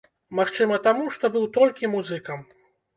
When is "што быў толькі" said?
1.17-1.95